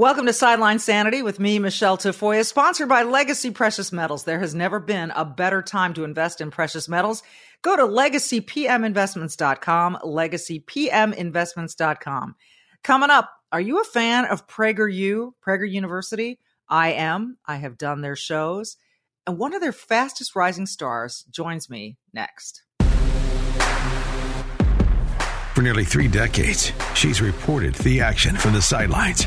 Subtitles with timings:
[0.00, 4.24] Welcome to Sideline Sanity with me, Michele Tafoya, sponsored by Legacy Precious Metals.
[4.24, 7.22] There has never been a better time to invest in precious metals.
[7.60, 12.34] Go to legacypminvestments.com, legacypminvestments.com.
[12.82, 16.38] Coming up, are you a fan of PragerU, Prager University?
[16.66, 17.36] I am.
[17.44, 18.78] I have done their shows.
[19.26, 22.62] And one of their fastest rising stars joins me next.
[25.54, 29.26] For nearly three decades, she's reported the action from the sidelines.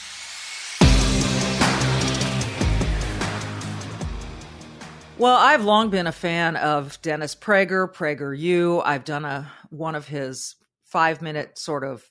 [5.21, 8.81] Well, I've long been a fan of Dennis Prager, PragerU.
[8.83, 10.55] I've done a one of his
[10.85, 12.03] five minute sort of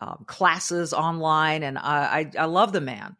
[0.00, 3.16] um, classes online, and I, I, I love the man.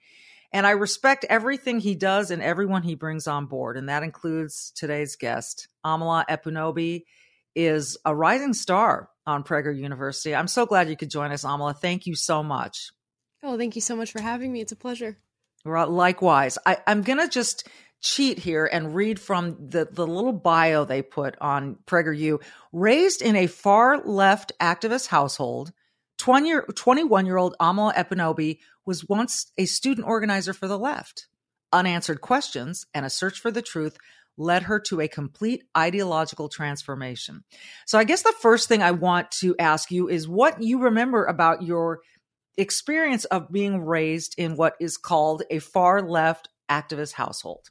[0.53, 4.71] And I respect everything he does and everyone he brings on board, and that includes
[4.77, 7.03] today's guest, Amala Ekpunobi,
[7.57, 10.33] is a rising star on Prager University.
[10.33, 11.77] I'm so glad you could join us, Amala.
[11.77, 12.93] Thank you so much.
[13.43, 14.61] Oh, thank you so much for having me.
[14.61, 15.19] It's a pleasure.
[15.65, 17.67] Likewise, I, I'm gonna just
[18.05, 22.41] cheat here and read from the, the little bio they put on PragerU.
[22.71, 25.73] Raised in a far left activist household,
[26.19, 31.29] 20 year, 21 year old Amala Ekpunobi was once a student organizer for the left.
[31.73, 33.97] Unanswered questions and a search for the truth
[34.37, 37.43] led her to a complete ideological transformation.
[37.87, 41.25] So I guess the first thing I want to ask you is what you remember
[41.25, 42.01] about your
[42.59, 47.71] experience of being raised in what is called a far left activist household.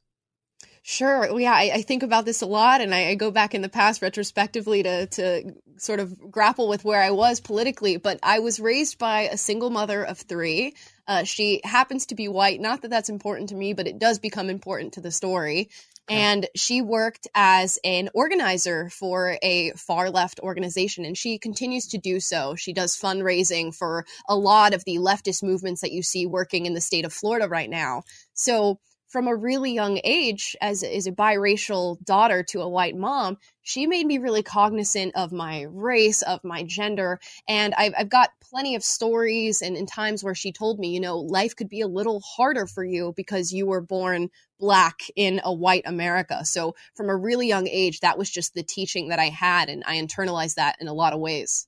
[0.85, 1.39] Sure.
[1.39, 3.69] Yeah, I, I, think about this a lot, and I, I, go back in the
[3.69, 7.95] past retrospectively to to sort of grapple with where I was politically.
[7.95, 10.75] But I was raised by a single mother of three.
[11.07, 12.59] Uh, she happens to be white.
[12.59, 15.69] Not that that's important to me, but it does become important to the story.
[16.09, 16.19] Okay.
[16.19, 21.97] And she worked as an organizer for a far left organization, and she continues to
[21.97, 22.55] do so.
[22.55, 26.73] She does fundraising for a lot of the leftist movements that you see working in
[26.73, 28.03] the state of Florida right now.
[28.33, 28.79] So
[29.13, 33.85] from a really young age as, as a biracial daughter to a white mom she
[33.85, 37.19] made me really cognizant of my race of my gender.
[37.47, 40.99] And i've, I've got plenty of stories and, in times where she told me you
[40.99, 44.29] know life could be a little harder for you because you were born
[44.59, 46.43] black in a white america.
[46.43, 49.83] So from a really young age that was just the teaching that i had and
[49.85, 51.67] i internalized that in a lot of ways.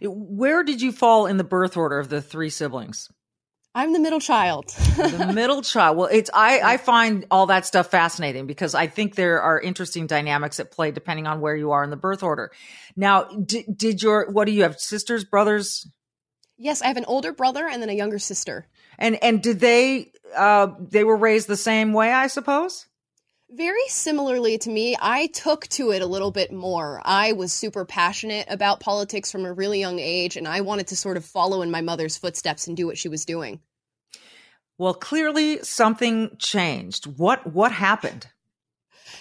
[0.00, 3.10] Where did you fall in the birth order of the three siblings
[3.74, 4.68] I'm the middle child.
[4.96, 5.96] the middle child.
[5.96, 10.06] Well, it's I I find all that stuff fascinating because I think there are interesting
[10.06, 12.50] dynamics at play depending on where you are in the birth order.
[12.96, 15.88] Now, did, did your what do you have sisters, brothers?
[16.58, 18.66] Yes, I have an older brother and then a younger sister.
[18.98, 22.86] And and did they uh they were raised the same way, I suppose?
[23.52, 27.02] Very similarly to me, I took to it a little bit more.
[27.04, 30.96] I was super passionate about politics from a really young age, and I wanted to
[30.96, 33.60] sort of follow in my mother's footsteps and do what she was doing.
[34.78, 37.06] Well, clearly something changed.
[37.18, 38.28] What what happened?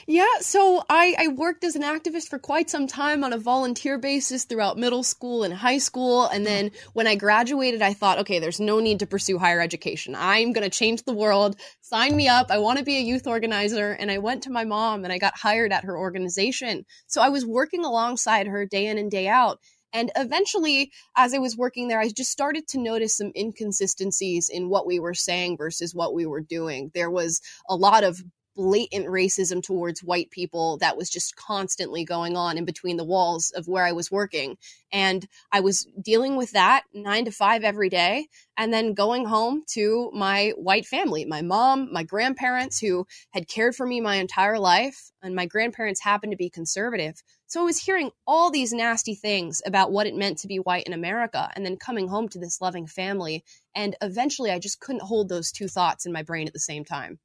[0.08, 3.98] Yeah, so I, I worked as an activist for quite some time on a volunteer
[3.98, 6.26] basis throughout middle school and high school.
[6.26, 10.16] And then when I graduated, I thought, okay, there's no need to pursue higher education.
[10.16, 11.60] I'm going to change the world.
[11.82, 12.52] Sign me up.
[12.52, 13.92] I want to be a youth organizer.
[13.92, 16.85] And I went to my mom and I got hired at her organization.
[17.08, 19.59] So I was working alongside her day in and day out.
[19.94, 24.70] And eventually, as I was working there, I just started to notice some inconsistencies in
[24.70, 26.92] what we were saying versus what we were doing.
[26.94, 28.22] There was a lot of
[28.55, 33.51] blatant racism towards white people that was just constantly going on in between the walls
[33.51, 34.57] of where I was working.
[34.91, 39.63] And I was dealing with that nine to five every day, and then going home
[39.73, 44.59] to my white family my mom, my grandparents who had cared for me my entire
[44.59, 47.22] life, and my grandparents happened to be conservative.
[47.47, 50.85] So I was hearing all these nasty things about what it meant to be white
[50.85, 53.43] in America, and then coming home to this loving family.
[53.75, 56.84] And eventually, I just couldn't hold those two thoughts in my brain at the same
[56.84, 57.19] time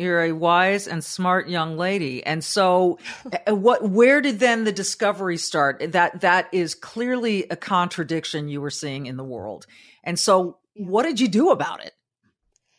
[0.00, 2.24] You're a wise and smart young lady.
[2.24, 2.98] And so
[3.46, 5.92] uh, what where did then the discovery start?
[5.92, 9.66] That that is clearly a contradiction you were seeing in the world.
[10.02, 11.92] And so what did you do about it?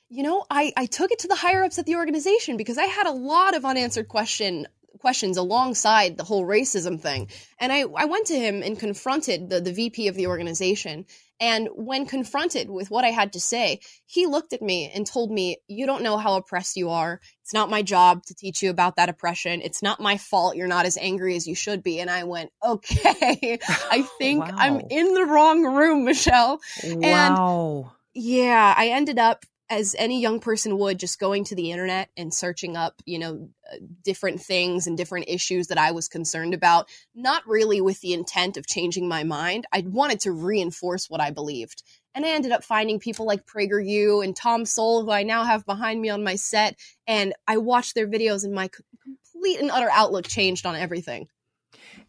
[0.10, 2.86] You know, I, I took it to the higher ups at the organization because I
[2.86, 4.68] had a lot of unanswered question
[5.02, 7.30] questions alongside the whole racism thing.
[7.60, 11.06] And I, I went to him and confronted the, the VP of the organization.
[11.42, 15.32] And when confronted with what I had to say, he looked at me and told
[15.32, 17.20] me, You don't know how oppressed you are.
[17.42, 19.62] It's not my job to teach you about that oppression.
[19.64, 22.00] It's not my fault you're not as angry as you should be.
[22.00, 23.58] And I went, Okay,
[23.92, 24.56] I think wow.
[24.56, 26.60] I'm in the wrong room, Michele.
[26.84, 27.00] Wow.
[27.04, 32.10] And yeah, I ended up as any young person would just going to the internet
[32.18, 36.54] and searching up you know uh, different things and different issues that i was concerned
[36.54, 39.66] about not really with the intent of changing my mind.
[39.72, 41.82] I wanted to reinforce what i believed.
[42.14, 45.66] And i ended up finding people like prageru and tom sowell who i now have
[45.66, 46.76] behind me on my set
[47.08, 48.70] and i watched their videos and my
[49.42, 51.28] complete and utter outlook changed on everything.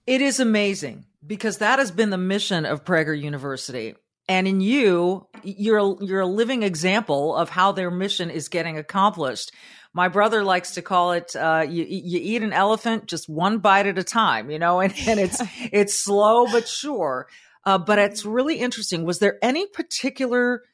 [0.06, 3.94] It is amazing because that has been the mission of prager university
[4.28, 9.52] and in you you're you're a living example of how their mission is getting accomplished.
[9.94, 13.86] My brother likes to call it uh, you, you eat an elephant just one bite
[13.86, 15.42] at a time you know and, and it's
[15.72, 17.28] it's slow but sure.
[17.64, 19.04] Uh, but it's really interesting.
[19.04, 20.64] Was there any particular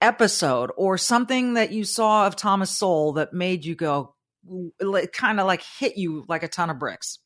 [0.00, 4.14] episode or something that you saw of thomas Sowell that made you go
[5.12, 7.18] kind of like hit you like a ton of bricks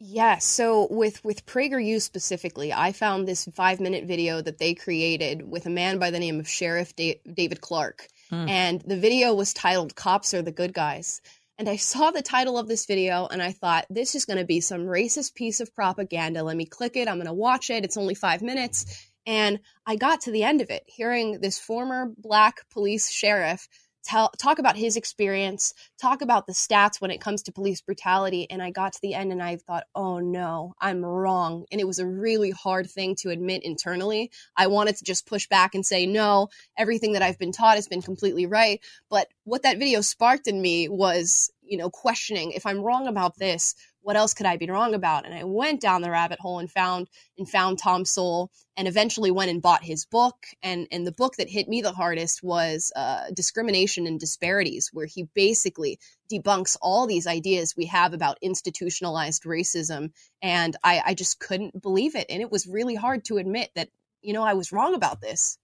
[0.00, 5.48] yeah, so with with PragerU specifically, I found this five minute video that they created
[5.48, 8.48] with a man by the name of Sheriff da- David Clarke, hmm.
[8.48, 11.20] and the video was titled "Cops Are the Good Guys."
[11.58, 14.44] And I saw the title of this video and I thought, this is going to
[14.44, 16.44] be some racist piece of propaganda.
[16.44, 17.08] Let me click it.
[17.08, 17.84] I'm going to watch it.
[17.84, 19.08] It's only five minutes.
[19.26, 23.66] And I got to the end of it, hearing this former black police sheriff
[24.08, 28.50] tell, talk about his experience, talk about the stats when it comes to police brutality.
[28.50, 31.66] And I got to the end and I thought, oh no, I'm wrong.
[31.70, 34.30] And it was a really hard thing to admit internally.
[34.56, 37.88] I wanted to just push back and say, no, everything that I've been taught has
[37.88, 38.80] been completely right.
[39.10, 43.38] But what that video sparked in me was, you know, questioning if I'm wrong about
[43.38, 45.26] this, what else could I be wrong about?
[45.26, 49.30] And I went down the rabbit hole and found and found Tom Sowell and eventually
[49.30, 50.46] went and bought his book.
[50.62, 55.06] And and the book that hit me the hardest was uh, Discrimination and Disparities, where
[55.06, 55.98] he basically
[56.32, 60.10] debunks all these ideas we have about institutionalized racism.
[60.40, 62.26] And I, I just couldn't believe it.
[62.30, 63.88] And it was really hard to admit that,
[64.22, 65.58] you know, I was wrong about this.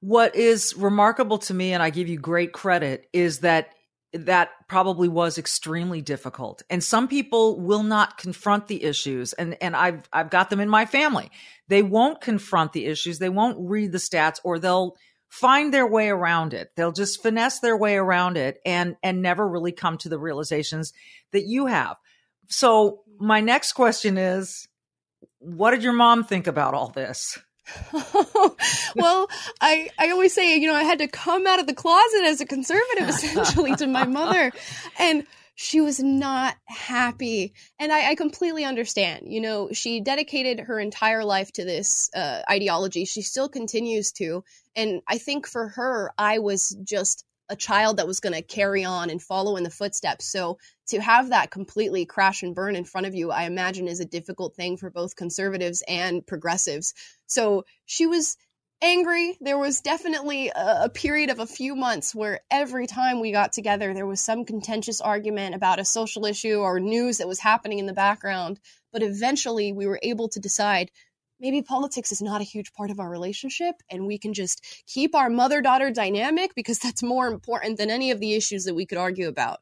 [0.00, 3.70] What is remarkable to me, and I give you great credit, is that
[4.12, 6.62] that probably was extremely difficult.
[6.70, 10.68] And some people will not confront the issues and and I've I've got them in
[10.68, 11.30] my family.
[11.68, 13.18] They won't confront the issues.
[13.18, 14.96] They won't read the stats or they'll
[15.28, 16.72] find their way around it.
[16.74, 20.92] They'll just finesse their way around it and and never really come to the realizations
[21.32, 21.96] that you have.
[22.48, 24.68] So my next question is
[25.38, 27.38] what did your mom think about all this
[28.96, 29.28] well,
[29.60, 32.40] I, I always say, you know, I had to come out of the closet as
[32.40, 34.52] a conservative essentially to my mother.
[34.98, 37.52] And she was not happy.
[37.80, 39.24] And I, I, completely understand.
[39.26, 43.04] You know, she dedicated her entire life to this uh, ideology.
[43.04, 44.44] She still continues to.
[44.76, 48.84] And I think for her, I was just a child that was going to carry
[48.84, 50.26] on and follow in the footsteps.
[50.26, 50.58] So
[50.88, 54.04] to have that completely crash and burn in front of you, I imagine is a
[54.04, 56.94] difficult thing for both conservatives and progressives.
[57.26, 58.36] So she was
[58.80, 59.36] angry.
[59.40, 63.52] There was definitely a, a, period of a few months where every time we got
[63.52, 67.78] together, there was some contentious argument about a social issue or news that was happening
[67.78, 68.60] in the background.
[68.92, 70.90] But eventually, we were able to decide
[71.40, 75.14] maybe politics is not a huge part of our relationship and we can just keep
[75.14, 78.86] our mother daughter dynamic because that's more important than any of the issues that we
[78.86, 79.60] could argue about.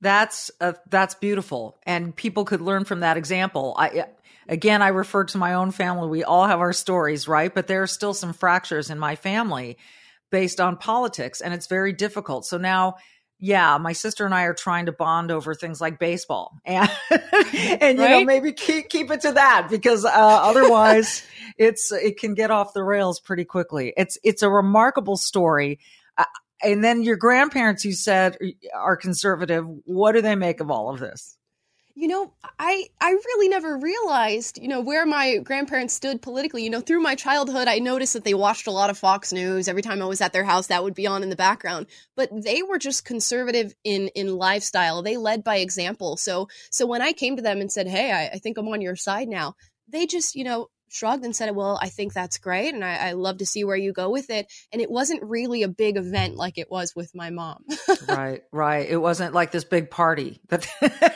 [0.00, 3.74] That's uh, that's beautiful and people could learn from that example.
[3.76, 4.04] I
[4.48, 6.08] again i refer to my own family.
[6.08, 7.52] We all have our stories right?
[7.52, 9.76] But there are still some fractures in my family
[10.30, 12.46] based on politics and it's very difficult.
[12.46, 12.96] So now
[13.40, 17.98] yeah, my sister and I are trying to bond over things like baseball, and and
[17.98, 18.10] you right?
[18.10, 21.22] know maybe keep keep it to that because uh, otherwise
[21.58, 23.92] it's it can get off the rails pretty quickly.
[23.96, 25.78] It's it's a remarkable story.
[26.16, 26.24] Uh,
[26.62, 28.36] and then your grandparents, you said,
[28.74, 29.64] are conservative.
[29.84, 31.37] What do they make of all of this?
[31.98, 36.62] You know, I I really never realized, you know, where my grandparents stood politically.
[36.62, 39.66] You know, through my childhood, I noticed that they watched a lot of Fox News.
[39.66, 41.86] Every time I was at their house, that would be on in the background.
[42.14, 45.02] But they were just conservative in in lifestyle.
[45.02, 46.16] They led by example.
[46.16, 48.80] So so when I came to them and said, "Hey, I, I think I'm on
[48.80, 49.56] your side now,"
[49.88, 52.74] they just, you know, shrugged and said, Well, I think that's great.
[52.74, 54.50] And I, I, love to see where you go with it.
[54.72, 57.64] And it wasn't really a big event like it was with my mom.
[58.08, 58.88] right, right.
[58.88, 60.40] It wasn't like this big party.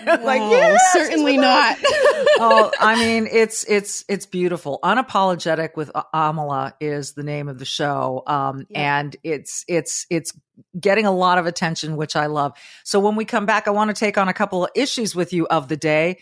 [0.04, 1.76] Like, yeah, certainly not.
[1.82, 4.78] oh, I mean, it's, it's, it's beautiful.
[4.82, 8.22] Unapologetic with Amala is the name of the show.
[8.26, 8.98] Um, yeah.
[8.98, 10.32] and it's, it's, it's
[10.78, 12.52] getting a lot of attention, which I love.
[12.84, 15.32] So when we come back, I want to take on a couple of issues with
[15.32, 16.18] you of the day.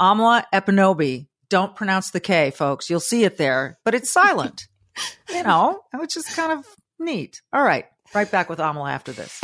[0.00, 2.88] Amala Ekpunobi don't pronounce the K, folks.
[2.88, 4.68] You'll see it there, but it's silent.
[5.28, 6.64] you know, which is kind of
[6.98, 7.42] neat.
[7.52, 9.38] All right, right back with Amala after this.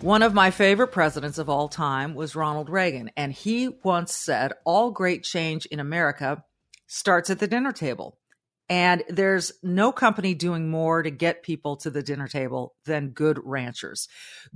[0.00, 4.52] One of my favorite presidents of all time was Ronald Reagan, and he once said,
[4.64, 6.44] All great change in America
[6.86, 8.19] starts at the dinner table.
[8.70, 13.40] And there's no company doing more to get people to the dinner table than Good
[13.44, 14.06] Ranchers.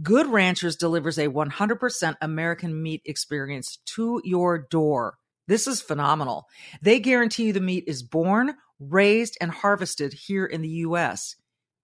[0.01, 5.19] Good Ranchers delivers a 100% American meat experience to your door.
[5.49, 6.47] This is phenomenal.
[6.81, 11.35] They guarantee you the meat is born, raised, and harvested here in the U.S.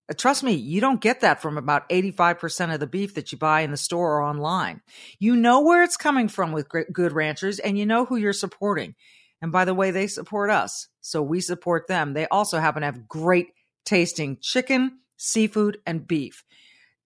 [0.08, 3.38] Uh, trust me, you don't get that from about 85% of the beef that you
[3.38, 4.82] buy in the store or online.
[5.18, 8.94] You know where it's coming from with Good Ranchers and you know who you're supporting.
[9.42, 10.88] And by the way, they support us.
[11.00, 12.12] So we support them.
[12.12, 13.48] They also happen to have great
[13.84, 16.44] tasting chicken, seafood, and beef.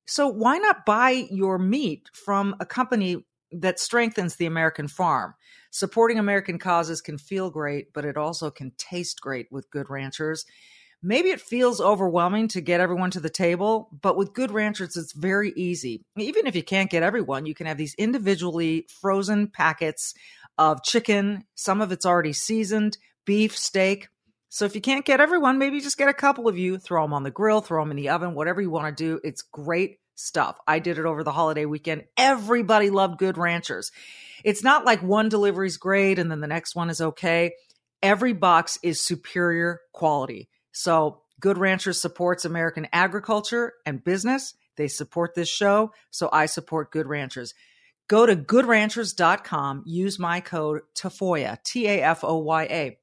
[0.07, 5.35] So why not buy your meat from a company that strengthens the American farm?
[5.71, 10.45] Supporting American causes can feel great, but it also can taste great with good ranchers.
[11.03, 15.13] Maybe it feels overwhelming to get everyone to the table, but with good ranchers, it's
[15.13, 16.03] very easy.
[16.17, 20.15] Even if you can't get everyone, you can have these individually frozen packets
[20.59, 21.45] of chicken.
[21.55, 24.09] Some of it's already seasoned, beef, steak.
[24.49, 27.13] So if you can't get everyone, maybe just get a couple of you, throw them
[27.13, 29.21] on the grill, throw them in the oven, whatever you want to do.
[29.25, 30.59] It's great stuff.
[30.67, 32.05] I did it over the holiday weekend.
[32.17, 33.91] Everybody loved Good Ranchers.
[34.45, 37.53] It's not like one delivery is great and then the next one is okay.
[38.03, 40.49] Every box is superior quality.
[40.73, 44.55] So Good Ranchers supports American agriculture and business.
[44.77, 45.93] They support this show.
[46.11, 47.55] So I support Good Ranchers.
[48.09, 52.99] Go to goodranchers.com, use my code TAFOYA, T A F O Y A.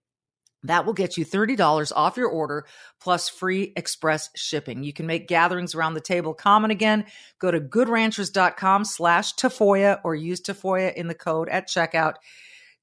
[0.63, 2.65] That will get you $30 off your order
[2.99, 4.83] plus free express shipping.
[4.83, 7.05] You can make gatherings around the table common again.
[7.39, 12.15] Go to goodranchers.com slash Tafoya or use Tafoya in the code at checkout.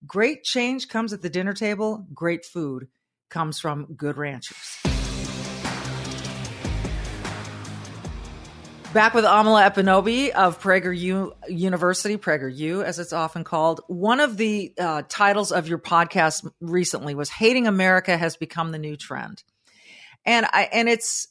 [0.07, 2.07] Great change comes at the dinner table.
[2.13, 2.89] Great food
[3.31, 4.98] comes from Good Ranchers.
[8.95, 13.83] Back with Amala Ekpunobi of PragerU University, PragerU as it's often called.
[13.87, 18.79] One of the uh, titles of your podcast recently was "Hating America has become the
[18.79, 19.45] new trend,"
[20.25, 21.29] and I and it's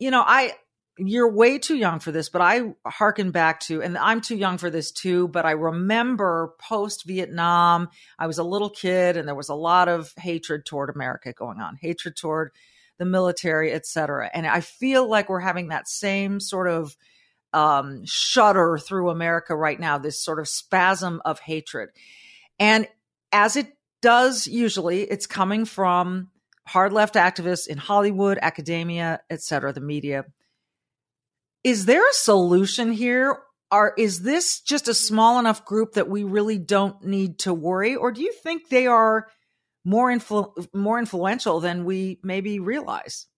[0.00, 0.56] you know I
[0.98, 4.58] you're way too young for this, but I hearken back to, and I'm too young
[4.58, 9.34] for this too, but I remember post Vietnam, I was a little kid and there
[9.34, 12.50] was a lot of hatred toward America going on, hatred toward
[12.98, 14.30] the military, et cetera.
[14.32, 16.96] And I feel like we're having that same sort of
[17.52, 21.90] um, shudder through America right now, this sort of spasm of hatred.
[22.58, 22.88] And
[23.32, 23.72] as it
[24.02, 26.30] does usually, it's coming from
[26.66, 30.24] hard left activists in Hollywood, academia, et cetera, the media.
[31.64, 33.38] Is there a solution here?
[33.70, 37.96] Are, is this just a small enough group that we really don't need to worry?
[37.96, 39.28] Or do you think they are
[39.86, 43.28] more influ- more influential than we maybe realize.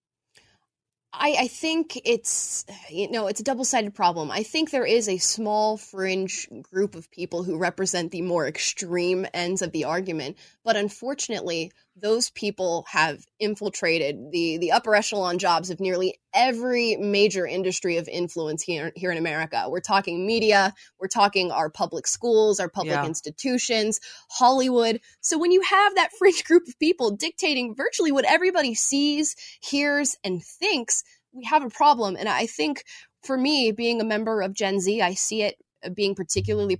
[1.13, 4.29] I, I, think it's you know it's a double-sided problem.
[4.31, 9.25] I think there is a small fringe group of people who represent the more extreme
[9.33, 10.37] ends of the argument,
[10.69, 17.47] but unfortunately, those people have infiltrated the the upper echelon jobs of nearly every major
[17.47, 19.65] industry of influence here here in America.
[19.67, 23.07] We're talking media, we're talking our public schools, our public yeah.
[23.07, 23.99] institutions,
[24.29, 25.01] Hollywood.
[25.21, 30.17] So when you have that fringe group of people dictating virtually what everybody sees, hears
[30.23, 32.83] and thinks, we have a problem and I think
[33.23, 35.55] for me being a member of Gen Z, I see it
[35.95, 36.77] being particularly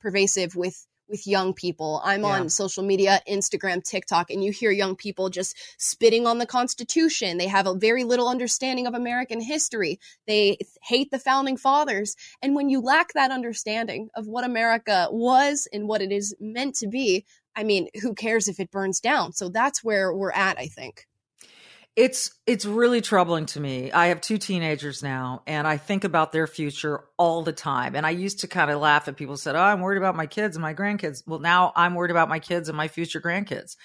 [0.00, 2.00] pervasive with with young people.
[2.02, 2.40] I'm yeah.
[2.40, 7.38] on social media, Instagram, TikTok, and you hear young people just spitting on the Constitution.
[7.38, 10.00] They have a very little understanding of American history.
[10.26, 12.16] They hate the founding fathers.
[12.40, 16.74] And when you lack that understanding of what America was and what it is meant
[16.76, 19.34] to be, I mean, who cares if it burns down?
[19.34, 21.06] So that's where we're at, I think
[21.94, 23.92] it's it's really troubling to me.
[23.92, 27.94] I have two teenagers now and I think about their future all the time.
[27.94, 30.26] And I used to kind of laugh at people said, "Oh, I'm worried about my
[30.26, 33.76] kids and my grandkids." Well, now I'm worried about my kids and my future grandkids.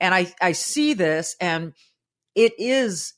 [0.00, 1.72] And I I see this and
[2.36, 3.14] it is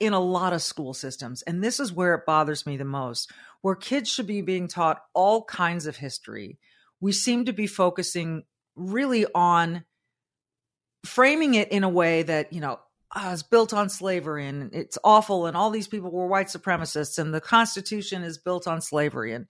[0.00, 1.42] in a lot of school systems.
[1.42, 5.02] And this is where it bothers me the most, where kids should be being taught
[5.12, 6.58] all kinds of history.
[7.00, 8.44] We seem to be focusing
[8.76, 9.84] really on
[11.04, 12.80] framing it in a way that, you know,
[13.12, 17.18] uh, is built on slavery and it's awful and all these people were white supremacists
[17.18, 19.32] and the constitution is built on slavery.
[19.32, 19.46] And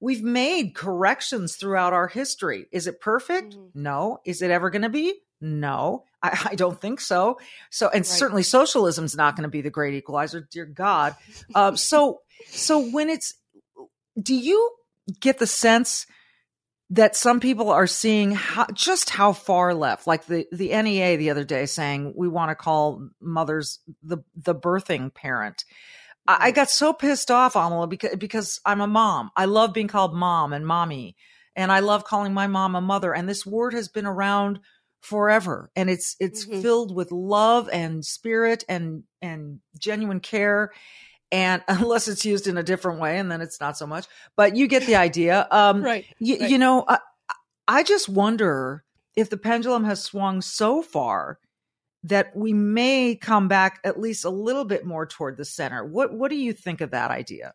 [0.00, 2.66] we've made corrections throughout our history.
[2.72, 3.54] Is it perfect?
[3.54, 3.82] Mm-hmm.
[3.82, 4.18] no.
[4.24, 5.14] Is it ever going to be?
[5.40, 6.04] No.
[6.22, 7.38] I, I, don't think so.
[7.70, 8.06] So and right.
[8.06, 11.14] certainly socialism's not going to be the great equalizer dear god.
[11.54, 13.34] Uh, so so when it's
[14.20, 14.70] do you
[15.20, 16.06] get the sense
[16.90, 21.30] that some people are seeing how, just how far left, like the, the NEA the
[21.30, 25.64] other day saying we want to call mothers the, the birthing parent.
[26.26, 29.30] I, I got so pissed off, Amala, because, because I'm a mom.
[29.36, 31.16] I love being called mom and mommy.
[31.54, 33.12] And I love calling my mom a mother.
[33.12, 34.60] And this word has been around
[35.00, 35.70] forever.
[35.76, 36.62] And it's, it's mm-hmm.
[36.62, 40.70] filled with love and spirit and, and genuine care
[41.30, 44.06] and unless it's used in a different way and then it's not so much
[44.36, 45.46] but you get the idea.
[45.50, 46.50] Um right, y- right.
[46.50, 46.98] you know I,
[47.66, 48.84] I just wonder
[49.16, 51.38] if the pendulum has swung so far
[52.04, 55.84] that we may come back at least a little bit more toward the center.
[55.84, 57.54] What what do you think of that idea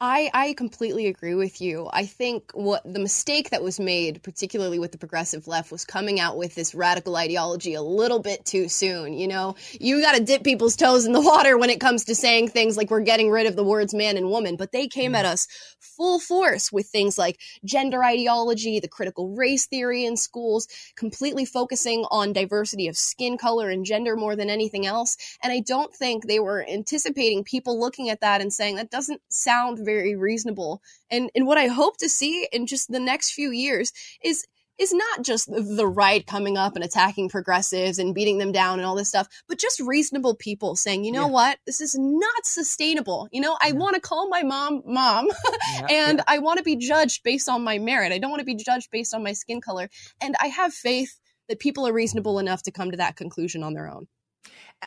[0.00, 1.88] I, I completely agree with you.
[1.92, 6.18] I think what the mistake that was made, particularly with the progressive left, was coming
[6.18, 9.14] out with this radical ideology a little bit too soon.
[9.14, 12.14] You know, you got to dip people's toes in the water when it comes to
[12.16, 14.56] saying things like we're getting rid of the words man and woman.
[14.56, 15.32] But they came at mm-hmm.
[15.32, 15.46] us
[15.78, 22.04] full force with things like gender ideology, the critical race theory in schools, completely focusing
[22.10, 25.16] on diversity of skin color and gender more than anything else.
[25.40, 29.20] And I don't think they were anticipating people looking at that and saying that doesn't
[29.28, 30.80] sound very reasonable.
[31.10, 34.46] And and what I hope to see in just the next few years is
[34.78, 38.86] is not just the right coming up and attacking progressives and beating them down and
[38.86, 41.32] all this stuff, but just reasonable people saying, you know yeah.
[41.32, 43.28] what, this is not sustainable.
[43.30, 43.74] You know, I yeah.
[43.74, 45.28] want to call my mom mom
[45.72, 48.12] yeah, and I want to be judged based on my merit.
[48.12, 49.88] I don't want to be judged based on my skin color.
[50.20, 53.74] And I have faith that people are reasonable enough to come to that conclusion on
[53.74, 54.08] their own.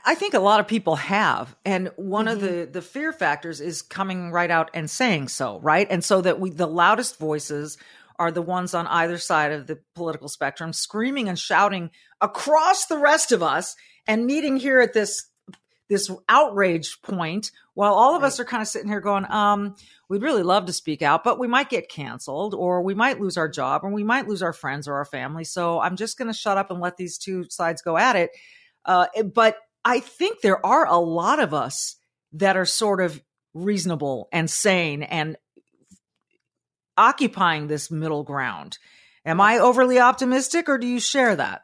[0.06, 1.56] I think a lot of people have.
[1.66, 2.36] And one mm-hmm.
[2.36, 5.88] of the the fear factors is coming right out and saying so, right?
[5.89, 7.77] And so that we the loudest voices
[8.20, 12.98] are the ones on either side of the political spectrum screaming and shouting across the
[12.98, 13.75] rest of us
[14.07, 15.27] and meeting here at this
[15.90, 18.27] this outrage point while all of right.
[18.27, 19.74] us are kind of sitting here going um
[20.10, 23.38] we'd really love to speak out but we might get canceled or we might lose
[23.38, 26.27] our job or we might lose our friends or our family so i'm just going
[26.27, 28.31] to shut up and let these two sides go at it
[28.83, 29.57] uh, but
[29.88, 31.96] I think there are a lot of us
[32.34, 33.24] that are sort of
[33.54, 35.38] reasonable and sane and
[36.98, 38.80] occupying this middle ground.
[39.24, 41.62] Am I overly optimistic or do you share that?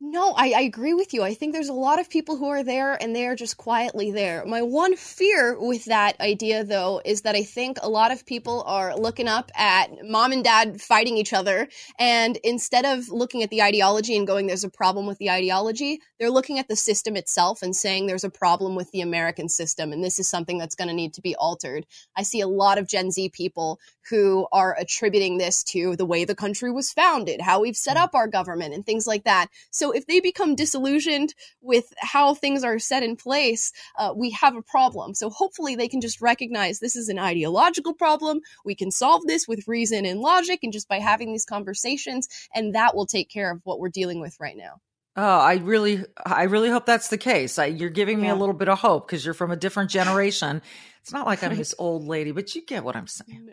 [0.00, 1.24] No, I, I, agree with you.
[1.24, 4.12] I think there's a lot of people who are there and they are just quietly
[4.12, 4.44] there.
[4.46, 8.62] My one fear with that idea, though, is that I think a lot of people
[8.64, 11.66] are looking up at mom and dad fighting each other.
[11.98, 16.00] And instead of looking at the ideology and going, there's a problem with the ideology,
[16.20, 19.92] they're looking at the system itself and saying there's a problem with the American system.
[19.92, 21.86] And this is something that's going to need to be altered.
[22.16, 23.80] I see a lot of Gen Z people
[24.10, 28.02] who are attributing this to the way the country was founded, how we've set mm.
[28.02, 29.48] up our government, and things like that.
[29.70, 34.56] So if they become disillusioned with how things are set in place, uh, we have
[34.56, 35.14] a problem.
[35.14, 38.40] So hopefully they can just recognize this is an ideological problem.
[38.64, 42.74] We can solve this with reason and logic and just by having these conversations, and
[42.74, 44.80] that will take care of what we're dealing with right now.
[45.16, 47.58] Oh, I really, I really hope that's the case.
[47.58, 48.34] I, you're giving me yeah.
[48.34, 50.62] a little bit of hope because you're from a different generation.
[51.00, 53.50] It's not like I'm this old lady, but you get what I'm saying.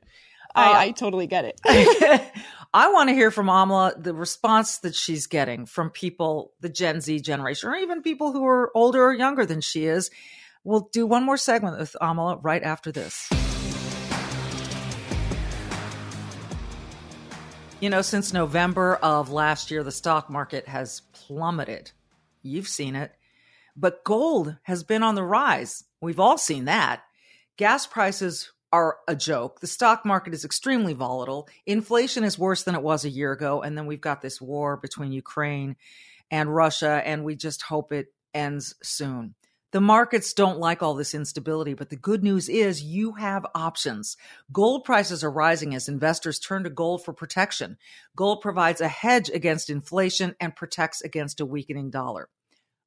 [0.55, 1.61] I, uh, I totally get it.
[2.73, 7.01] I want to hear from Amala the response that she's getting from people, the Gen
[7.01, 10.09] Z generation, or even people who are older or younger than she is.
[10.63, 13.29] We'll do one more segment with Amala right after this.
[17.81, 21.91] You know, since November of last year, the stock market has plummeted.
[22.41, 23.11] You've seen it.
[23.75, 25.83] But gold has been on the rise.
[26.01, 27.03] We've all seen that.
[27.57, 29.61] Gas prices are a joke.
[29.61, 31.47] The stock market is extremely volatile.
[31.65, 33.61] Inflation is worse than it was a year ago.
[33.61, 35.77] And then we've got this war between Ukraine
[36.29, 39.35] and Russia, and we just hope it ends soon.
[39.71, 44.17] The markets don't like all this instability, but the good news is you have options.
[44.51, 47.77] Gold prices are rising as investors turn to gold for protection.
[48.17, 52.27] Gold provides a hedge against inflation and protects against a weakening dollar.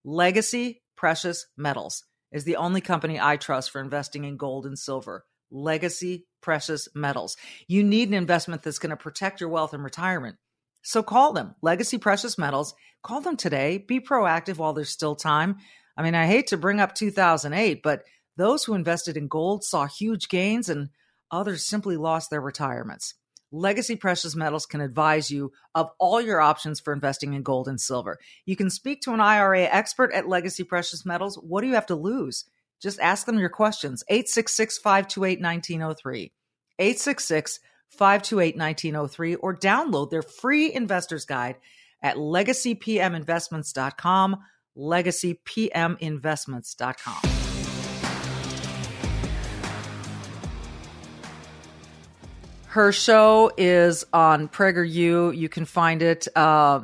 [0.05, 5.25] Legacy Precious Metals is the only company I trust for investing in gold and silver
[5.51, 7.37] legacy precious metals.
[7.67, 10.37] You need an investment that's going to protect your wealth in retirement.
[10.83, 12.75] So call them, Legacy Precious Metals.
[13.03, 13.79] Call them today.
[13.79, 15.57] Be proactive while there's still time.
[15.97, 18.05] I mean, I hate to bring up 2008, but
[18.37, 20.91] those who invested in gold saw huge gains and
[21.31, 23.15] others simply lost their retirements.
[23.51, 27.81] Legacy Precious Metals can advise you of all your options for investing in gold and
[27.81, 28.19] silver.
[28.45, 31.37] You can speak to an IRA expert at Legacy Precious Metals.
[31.37, 32.45] What do you have to lose?
[32.81, 34.05] Just ask them your questions.
[34.09, 36.33] 866 528 1903.
[36.79, 37.59] 866
[37.91, 41.57] 528 1903 or download their free investor's guide
[42.03, 44.37] at legacypminvestments.com.
[44.77, 47.39] Legacypminvestments.com.
[52.69, 55.37] Her show is on PragerU.
[55.37, 56.29] You can find it.
[56.37, 56.83] Uh,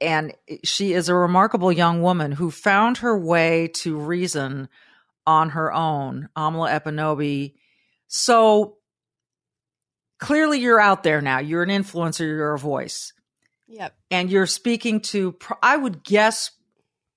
[0.00, 0.32] and
[0.64, 4.68] she is a remarkable young woman who found her way to reason
[5.26, 7.54] on her own, Amala Ekpunobi.
[8.08, 8.76] So
[10.18, 11.38] clearly you're out there now.
[11.38, 13.12] You're an influencer, you're a voice.
[13.68, 13.94] Yep.
[14.10, 16.52] And you're speaking to I would guess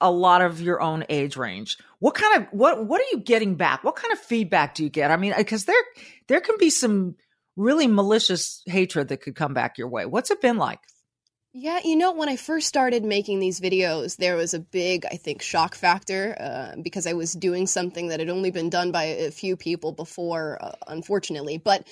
[0.01, 1.77] a lot of your own age range.
[1.99, 3.83] What kind of what what are you getting back?
[3.83, 5.11] What kind of feedback do you get?
[5.11, 5.83] I mean, uh, because there
[6.27, 7.15] there can be some
[7.55, 10.05] really malicious hatred that could come back your way.
[10.05, 10.79] What's it been like?
[11.51, 15.15] Yeah, you know, when I first started making these videos, there was a big, I
[15.15, 19.05] think, shock factor uh, because I was doing something that had only been done by
[19.05, 21.57] a few people before, uh, unfortunately.
[21.57, 21.87] But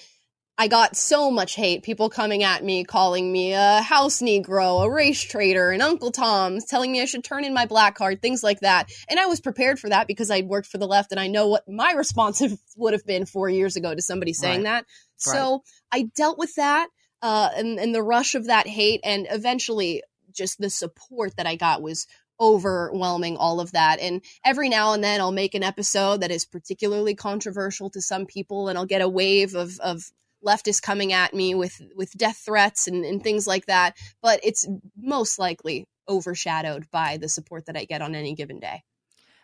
[0.60, 1.82] I got so much hate.
[1.82, 6.66] People coming at me, calling me a house Negro, a race traitor, and Uncle Tom's,
[6.66, 8.92] telling me I should turn in my black card, things like that.
[9.10, 11.48] And I was prepared for that because I'd worked for the left and I know
[11.48, 12.44] what my response
[12.76, 14.84] would have been four years ago to somebody saying right.
[14.84, 14.86] that.
[15.18, 16.02] So right.
[16.02, 16.90] I dealt with that
[17.22, 21.56] uh, and, and the rush of that hate, and eventually just the support that I
[21.56, 22.08] got was
[22.40, 24.00] overwhelming all of that.
[24.00, 28.26] And every now and then I'll make an episode that is particularly controversial to some
[28.26, 30.12] people, and I'll get a wave of of
[30.46, 33.96] leftists coming at me with with death threats and, and things like that.
[34.22, 38.84] But it's most likely overshadowed by the support that I get on any given day.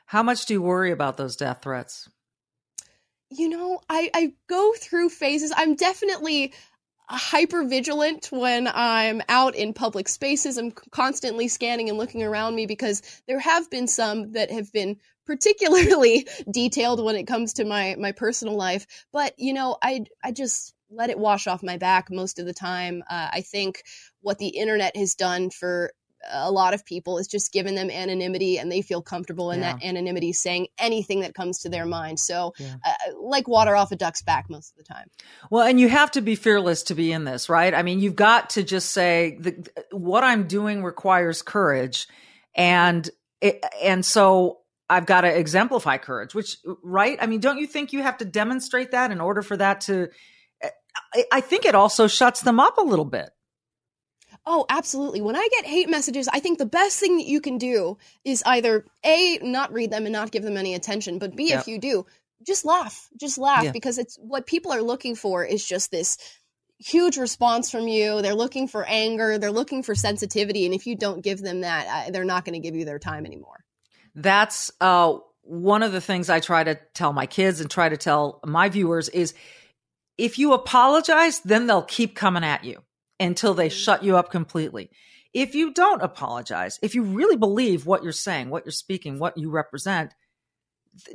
[0.05, 2.09] How much do you worry about those death threats?
[3.37, 5.51] you know, I, I go through phases.
[5.55, 6.53] I'm definitely
[7.09, 10.57] hyper vigilant when I'm out in public spaces.
[10.57, 14.97] I'm constantly scanning and looking around me because there have been some that have been
[15.25, 18.85] particularly detailed when it comes to my my personal life.
[19.13, 22.53] But you know, I I just let it wash off my back most of the
[22.53, 23.03] time.
[23.09, 23.83] Uh, I think
[24.21, 25.91] what the internet has done for
[26.31, 29.73] a lot of people is just given them anonymity and they feel comfortable in yeah.
[29.73, 32.75] that anonymity saying anything that comes to their mind so yeah.
[32.85, 35.07] uh, like water off a duck's back most of the time
[35.49, 38.15] well and you have to be fearless to be in this right i mean you've
[38.15, 42.07] got to just say the, what i'm doing requires courage
[42.55, 43.09] and
[43.41, 44.59] it, and so
[44.89, 47.17] I've got to exemplify courage, which, right?
[47.19, 50.09] I mean, don't you think you have to demonstrate that in order for that to?
[51.13, 53.29] I, I think it also shuts them up a little bit.
[54.45, 55.21] Oh, absolutely.
[55.21, 58.43] When I get hate messages, I think the best thing that you can do is
[58.45, 61.61] either A, not read them and not give them any attention, but B, yep.
[61.61, 62.05] if you do,
[62.45, 63.09] just laugh.
[63.17, 63.71] Just laugh yeah.
[63.71, 66.17] because it's what people are looking for is just this
[66.77, 68.21] huge response from you.
[68.21, 70.65] They're looking for anger, they're looking for sensitivity.
[70.65, 73.25] And if you don't give them that, they're not going to give you their time
[73.25, 73.63] anymore.
[74.13, 77.97] That's uh, one of the things I try to tell my kids and try to
[77.97, 79.33] tell my viewers is
[80.17, 82.83] if you apologize, then they'll keep coming at you
[83.19, 84.89] until they shut you up completely.
[85.33, 89.37] If you don't apologize, if you really believe what you're saying, what you're speaking, what
[89.37, 90.13] you represent,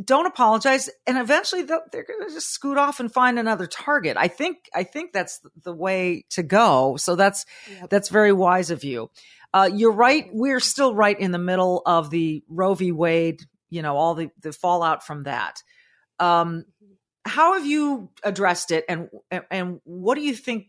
[0.04, 4.16] don't apologize and eventually they're going to just scoot off and find another target.
[4.16, 6.96] I think i think that's the way to go.
[6.96, 7.88] So that's yep.
[7.88, 9.11] that's very wise of you.
[9.54, 12.92] Uh, you're right we're still right in the middle of the roe v.
[12.92, 15.62] Wade you know all the the fallout from that.
[16.18, 16.64] Um,
[17.24, 19.08] how have you addressed it and
[19.50, 20.66] and what do you think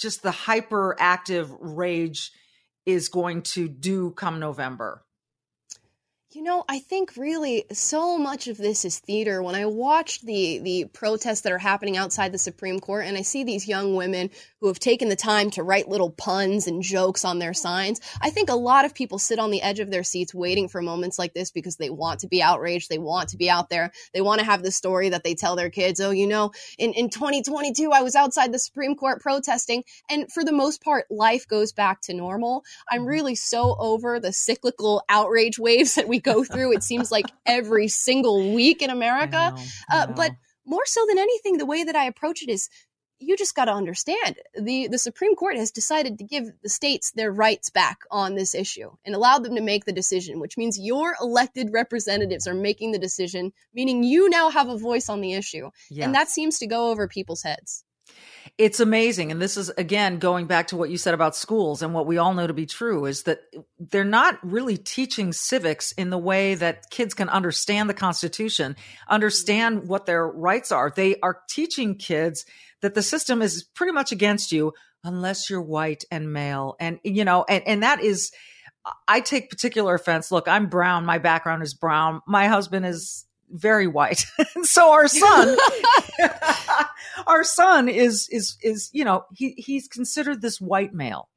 [0.00, 2.32] just the hyperactive rage
[2.86, 5.04] is going to do come November?
[6.32, 9.42] You know, I think really so much of this is theater.
[9.42, 13.22] When I watch the the protests that are happening outside the Supreme Court and I
[13.22, 17.24] see these young women who have taken the time to write little puns and jokes
[17.24, 20.04] on their signs, I think a lot of people sit on the edge of their
[20.04, 23.36] seats waiting for moments like this because they want to be outraged, they want to
[23.36, 23.90] be out there.
[24.14, 26.92] They want to have the story that they tell their kids, "Oh, you know, in
[26.92, 31.48] in 2022 I was outside the Supreme Court protesting." And for the most part, life
[31.48, 32.62] goes back to normal.
[32.88, 33.08] I'm mm-hmm.
[33.08, 36.72] really so over the cyclical outrage waves that we go through.
[36.72, 39.36] It seems like every single week in America.
[39.36, 40.02] I know, I know.
[40.02, 40.32] Uh, but
[40.66, 42.68] more so than anything, the way that I approach it is
[43.20, 47.12] you just got to understand the the Supreme Court has decided to give the states
[47.12, 50.78] their rights back on this issue and allowed them to make the decision, which means
[50.78, 55.34] your elected representatives are making the decision, meaning you now have a voice on the
[55.34, 55.70] issue.
[55.90, 56.06] Yeah.
[56.06, 57.84] And that seems to go over people's heads.
[58.60, 59.30] It's amazing.
[59.30, 62.18] And this is, again, going back to what you said about schools and what we
[62.18, 63.40] all know to be true is that
[63.78, 68.76] they're not really teaching civics in the way that kids can understand the Constitution,
[69.08, 70.92] understand what their rights are.
[70.94, 72.44] They are teaching kids
[72.82, 76.76] that the system is pretty much against you unless you're white and male.
[76.78, 78.30] And, you know, and, and that is,
[79.08, 80.30] I take particular offense.
[80.30, 81.06] Look, I'm brown.
[81.06, 82.20] My background is brown.
[82.26, 84.24] My husband is very white.
[84.62, 85.56] so our son,
[87.26, 91.28] our son is, is, is, you know, he, he's considered this white male.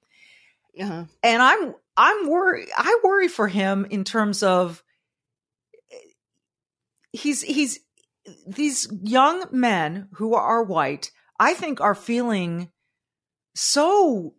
[0.79, 1.05] Uh-huh.
[1.21, 2.69] And I'm, I'm worried.
[2.75, 4.83] I worry for him in terms of
[7.11, 7.79] he's, he's,
[8.47, 12.69] these young men who are white, I think are feeling
[13.55, 14.33] so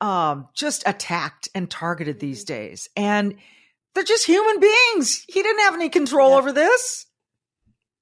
[0.00, 2.88] um, just attacked and targeted these days.
[2.96, 3.36] And
[3.94, 5.24] they're just human beings.
[5.28, 6.36] He didn't have any control yeah.
[6.36, 7.06] over this.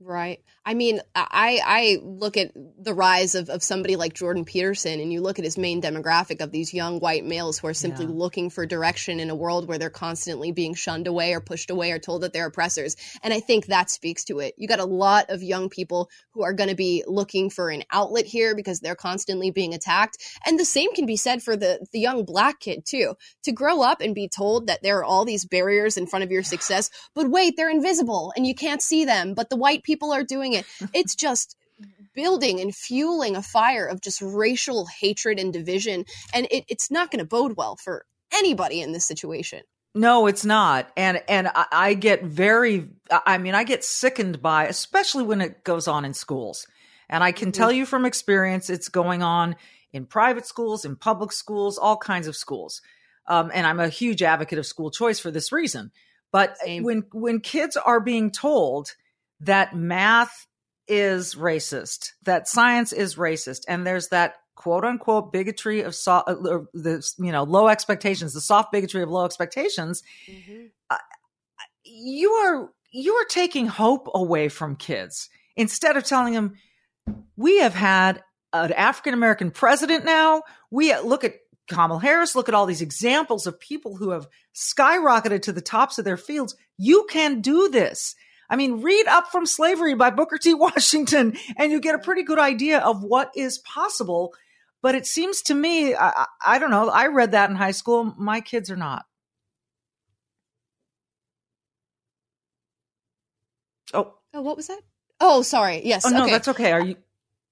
[0.00, 0.40] Right.
[0.64, 5.12] I mean, I I look at the rise of, of somebody like Jordan Peterson, and
[5.12, 8.12] you look at his main demographic of these young white males who are simply yeah.
[8.12, 11.92] looking for direction in a world where they're constantly being shunned away or pushed away
[11.92, 12.96] or told that they're oppressors.
[13.22, 14.54] And I think that speaks to it.
[14.56, 17.84] You got a lot of young people who are going to be looking for an
[17.90, 20.18] outlet here because they're constantly being attacked.
[20.46, 23.14] And the same can be said for the the young black kid too.
[23.44, 26.30] To grow up and be told that there are all these barriers in front of
[26.30, 30.12] your success, but wait, they're invisible and you can't see them, but the white people
[30.12, 30.90] are doing it it.
[30.94, 31.56] It's just
[32.14, 36.04] building and fueling a fire of just racial hatred and division.
[36.34, 39.62] And it, it's not going to bode well for anybody in this situation.
[39.94, 40.90] No, it's not.
[40.96, 42.88] And and I, I get very
[43.26, 46.66] I mean I get sickened by especially when it goes on in schools.
[47.08, 47.52] And I can mm-hmm.
[47.52, 49.56] tell you from experience it's going on
[49.92, 52.82] in private schools, in public schools, all kinds of schools.
[53.26, 55.90] Um, and I'm a huge advocate of school choice for this reason.
[56.30, 56.82] But Same.
[56.82, 58.94] when when kids are being told
[59.40, 60.46] that math
[60.86, 66.34] is racist, that science is racist, and there's that quote unquote bigotry of so, uh,
[66.74, 70.02] the you know low expectations, the soft bigotry of low expectations.
[70.28, 70.66] Mm-hmm.
[70.90, 70.96] Uh,
[71.84, 76.54] you are you are taking hope away from kids instead of telling them
[77.36, 78.22] we have had
[78.52, 80.42] an African American president now.
[80.70, 81.34] We look at
[81.68, 85.98] Kamala Harris, look at all these examples of people who have skyrocketed to the tops
[85.98, 86.56] of their fields.
[86.78, 88.14] You can do this.
[88.50, 90.54] I mean, read Up from Slavery by Booker T.
[90.54, 94.34] Washington, and you get a pretty good idea of what is possible.
[94.80, 98.14] But it seems to me, I, I don't know, I read that in high school.
[98.16, 99.04] My kids are not.
[103.92, 104.14] Oh.
[104.34, 104.80] Oh, what was that?
[105.20, 105.82] Oh, sorry.
[105.84, 106.06] Yes.
[106.06, 106.30] Oh, no, okay.
[106.30, 106.72] that's okay.
[106.72, 106.96] Are you?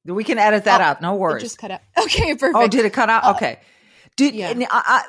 [0.05, 1.03] We can edit that oh, out.
[1.03, 1.43] No worries.
[1.43, 1.81] just cut out.
[1.99, 2.55] Okay, perfect.
[2.57, 3.25] Oh, did it cut out?
[3.25, 3.59] Uh, okay.
[4.17, 4.55] Did yeah.
[4.71, 5.03] I,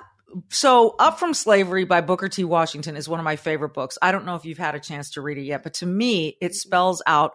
[0.50, 2.44] so up from slavery by booker t.
[2.44, 3.98] Washington is one of my favorite books.
[4.02, 6.38] I don't know if you've had a chance to read it yet but to me
[6.42, 7.34] it spells out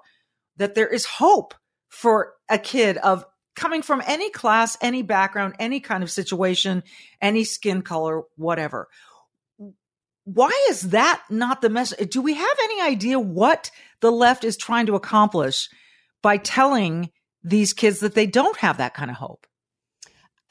[0.56, 1.54] that there is hope
[1.88, 3.24] for a kid of
[3.54, 6.82] coming from any class any background any kind of situation
[7.20, 8.88] any skin color whatever.
[10.24, 14.56] Why is that not the message do we have any idea what the left is
[14.56, 15.68] trying to accomplish
[16.22, 17.10] by telling
[17.42, 19.46] these kids that they don't have that kind of hope?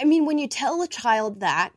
[0.01, 1.71] I mean, when you tell a child that,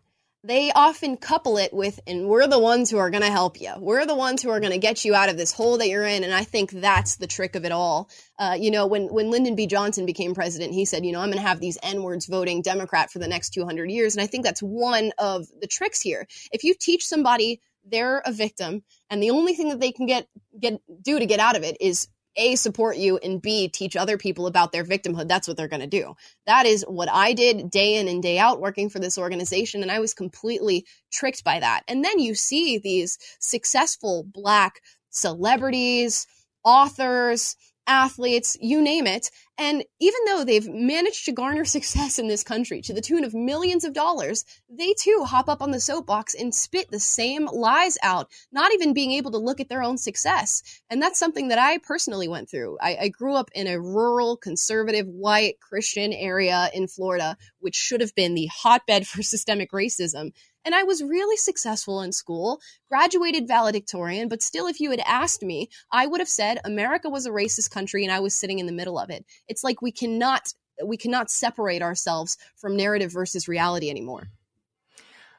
[0.44, 3.72] they often couple it with, and we're the ones who are going to help you.
[3.78, 6.04] We're the ones who are going to get you out of this hole that you're
[6.04, 6.22] in.
[6.22, 8.10] And I think that's the trick of it all.
[8.38, 9.66] Uh, you know, when, when Lyndon B.
[9.66, 12.60] Johnson became president, he said, you know, I'm going to have these N words voting
[12.60, 14.14] Democrat for the next 200 years.
[14.14, 16.26] And I think that's one of the tricks here.
[16.52, 20.26] If you teach somebody they're a victim and the only thing that they can get,
[20.58, 24.18] get, do to get out of it is a, support you, and B, teach other
[24.18, 25.28] people about their victimhood.
[25.28, 26.14] That's what they're going to do.
[26.46, 29.82] That is what I did day in and day out working for this organization.
[29.82, 31.82] And I was completely tricked by that.
[31.88, 36.26] And then you see these successful Black celebrities,
[36.64, 39.30] authors, athletes, you name it.
[39.56, 43.34] And even though they've managed to garner success in this country to the tune of
[43.34, 47.96] millions of dollars, they too hop up on the soapbox and spit the same lies
[48.02, 50.62] out, not even being able to look at their own success.
[50.90, 52.78] And that's something that I personally went through.
[52.80, 58.00] I, I grew up in a rural, conservative, white Christian area in Florida, which should
[58.00, 60.32] have been the hotbed for systemic racism.
[60.64, 65.42] And I was really successful in school, graduated valedictorian, but still, if you had asked
[65.42, 68.66] me, I would have said America was a racist country and I was sitting in
[68.66, 69.24] the middle of it.
[69.48, 70.52] It's like we cannot
[70.84, 74.28] we cannot separate ourselves from narrative versus reality anymore.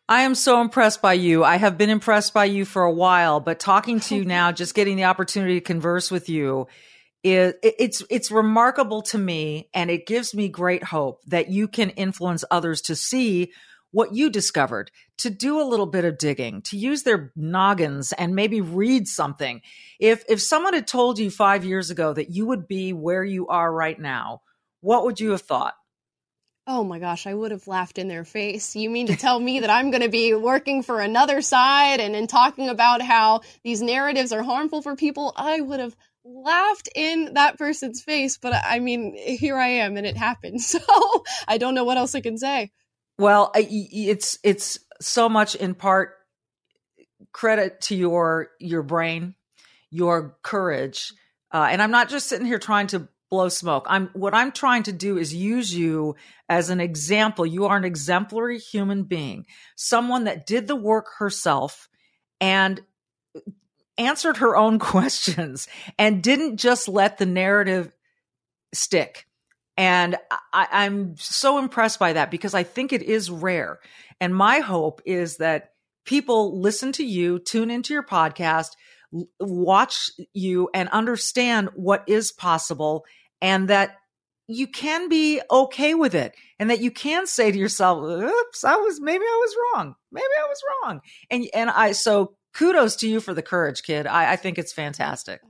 [0.08, 1.44] I am so impressed by you.
[1.44, 4.76] I have been impressed by you for a while, but talking to you now, just
[4.76, 6.68] getting the opportunity to converse with you,
[7.24, 11.90] is it's it's remarkable to me and it gives me great hope that you can
[11.92, 13.52] influence others to see
[13.96, 18.36] what you discovered, to do a little bit of digging, to use their noggins and
[18.36, 19.62] maybe read something.
[20.02, 23.48] If if someone had told you 5 years ago that you would be where you
[23.48, 24.42] are right now,
[24.82, 25.76] what would you have thought?
[26.68, 28.76] Oh my gosh, I would have laughed in their face.
[28.76, 32.18] You mean to tell me that I'm going to be working for another side and,
[32.18, 35.32] and talking about how these narratives are harmful for people?
[35.38, 40.06] I would have laughed in that person's face, but I mean, here I am and
[40.06, 40.60] it happened.
[40.66, 40.80] So
[41.48, 42.72] I don't know what else I can say.
[43.18, 46.16] Well, it's it's so much in part
[47.32, 49.36] credit to your your brain,
[49.90, 51.14] your courage,
[51.54, 53.86] uh, and I'm not just sitting here trying to blow smoke.
[53.90, 56.16] I'm what I'm trying to do is use you
[56.50, 57.46] as an example.
[57.46, 61.88] You are an exemplary human being, someone that did the work herself
[62.42, 62.82] and
[63.98, 67.94] answered her own questions and didn't just let the narrative
[68.74, 69.25] stick.
[69.78, 70.16] And
[70.54, 73.80] I, am so impressed by that because I think it is rare.
[74.22, 75.72] And my hope is that
[76.06, 78.70] people listen to you, tune into your podcast,
[79.40, 83.06] watch you, and understand what is possible
[83.42, 83.98] and that
[84.48, 88.76] you can be okay with it and that you can say to yourself, oops, I
[88.76, 89.96] was, maybe I was wrong.
[90.12, 91.02] Maybe I was wrong.
[91.30, 94.08] And, and I, so kudos to you for the courage, kid.
[94.08, 95.42] I, I think it's fantastic.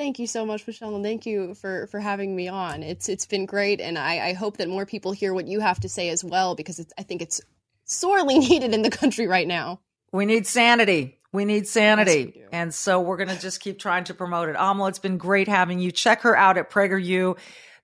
[0.00, 2.82] Thank you so much, Michele, and thank you for for having me on.
[2.82, 5.78] It's it's been great, and I, I hope that more people hear what you have
[5.80, 7.42] to say as well because I think it's
[7.84, 9.80] sorely needed in the country right now.
[10.10, 11.18] We need sanity.
[11.32, 12.32] We need sanity.
[12.34, 14.56] Yes, we and so we're going to just keep trying to promote it.
[14.56, 15.92] Amala, it's been great having you.
[15.92, 17.36] Check her out at PragerU.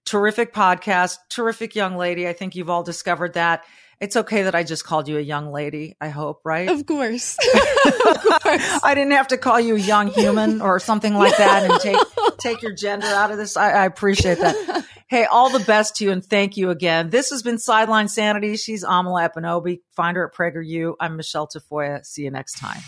[0.06, 2.26] Terrific podcast, terrific young lady.
[2.26, 3.62] I think you've all discovered that.
[3.98, 6.68] It's okay that I just called you a young lady, I hope, right?
[6.68, 7.38] Of course.
[7.54, 8.80] of course.
[8.84, 11.96] I didn't have to call you a young human or something like that and take
[12.38, 13.56] take your gender out of this.
[13.56, 14.84] I, I appreciate that.
[15.08, 17.08] Hey, all the best to you and thank you again.
[17.08, 18.56] This has been Sideline Sanity.
[18.56, 19.80] She's Amala Ekpunobi.
[19.92, 20.96] Find her at PragerU.
[21.00, 22.04] I'm Michele Tafoya.
[22.04, 22.82] See you next time.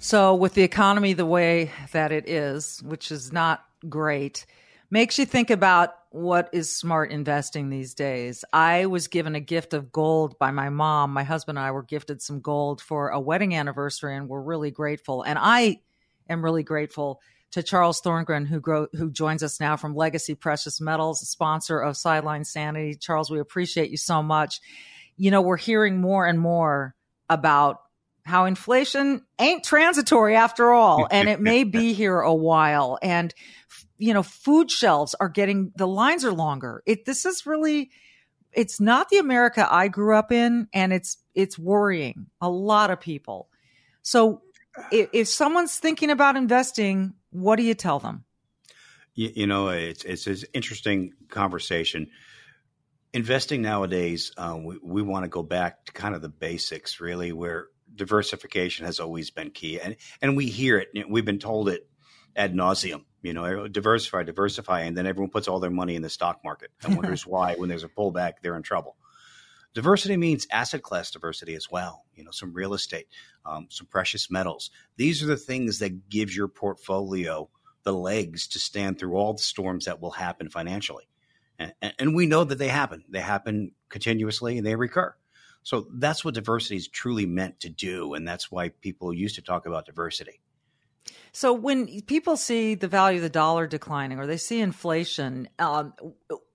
[0.00, 4.46] So, with the economy the way that it is, which is not great,
[4.90, 8.44] makes you think about what is smart investing these days.
[8.52, 11.12] I was given a gift of gold by my mom.
[11.12, 14.72] My husband and I were gifted some gold for a wedding anniversary, and we're really
[14.72, 15.22] grateful.
[15.22, 15.80] And I
[16.28, 17.20] am really grateful
[17.52, 21.80] to Charles Thorngren, who grow, who joins us now from Legacy Precious Metals, a sponsor
[21.80, 22.94] of Sideline Sanity.
[22.94, 24.60] Charles, we appreciate you so much.
[25.16, 26.94] You know, we're hearing more and more
[27.28, 27.82] about
[28.24, 32.98] how inflation ain't transitory after all, and it may be here a while.
[33.02, 33.34] And,
[34.00, 36.82] you know, food shelves are getting, the lines are longer.
[36.86, 37.90] It, this is really,
[38.52, 43.00] it's not the America I grew up in, and it's, it's worrying a lot of
[43.00, 43.48] people.
[44.02, 44.42] So
[44.90, 48.24] if, if someone's thinking about investing, what do you tell them?
[49.14, 52.08] You, you know, it's, it's an interesting conversation
[53.12, 57.32] investing nowadays, uh, we, we want to go back to kind of the basics, really,
[57.32, 60.88] where diversification has always been key, and and we hear it.
[61.08, 61.88] We've been told it
[62.36, 63.04] ad nauseum.
[63.22, 66.70] You know, diversify, diversify, and then everyone puts all their money in the stock market
[66.82, 68.96] and wonders why, when there's a pullback, they're in trouble.
[69.72, 72.04] Diversity means asset class diversity as well.
[72.14, 73.06] You know, some real estate,
[73.44, 74.70] um, some precious metals.
[74.96, 77.48] These are the things that give your portfolio
[77.84, 81.08] the legs to stand through all the storms that will happen financially.
[81.58, 83.04] And, and we know that they happen.
[83.08, 85.14] They happen continuously and they recur.
[85.62, 88.14] So that's what diversity is truly meant to do.
[88.14, 90.40] And that's why people used to talk about diversity.
[91.32, 95.92] So when people see the value of the dollar declining or they see inflation, um,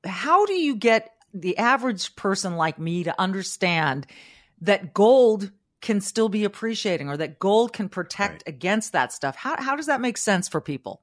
[0.06, 4.08] how do you get the average person like me to understand
[4.62, 8.44] that gold can still be appreciating or that gold can protect right.
[8.48, 9.36] against that stuff?
[9.36, 11.02] How, how does that make sense for people?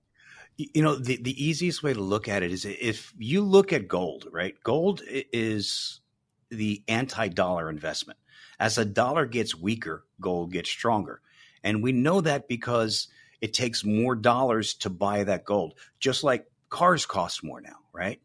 [0.56, 3.88] You know, the, the easiest way to look at it is if you look at
[3.88, 4.54] gold, right?
[4.62, 6.00] Gold is
[6.50, 8.18] the anti dollar investment.
[8.60, 11.20] As a dollar gets weaker, gold gets stronger.
[11.64, 13.08] And we know that because
[13.42, 18.20] it takes more dollars to buy that gold, just like cars cost more now, right?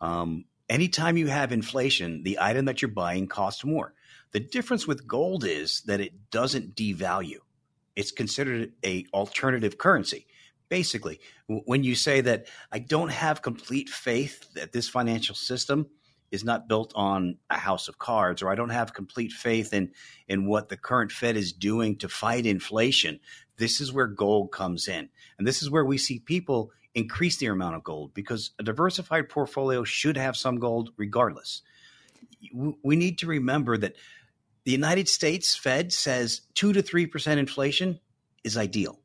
[0.00, 3.94] Um, anytime you have inflation, the item that you're buying costs more.
[4.32, 7.38] The difference with gold is that it doesn't devalue.
[7.96, 10.26] It's considered a alternative currency.
[10.68, 15.86] Basically, when you say that I don't have complete faith that this financial system
[16.30, 19.92] is not built on a house of cards, or I don't have complete faith in
[20.26, 23.20] in what the current Fed is doing to fight inflation.
[23.56, 27.52] This is where gold comes in, and this is where we see people increase their
[27.52, 31.62] amount of gold because a diversified portfolio should have some gold regardless.
[32.82, 33.94] We need to remember that
[34.64, 38.00] the United States Fed says two to three percent inflation
[38.44, 39.00] is ideal.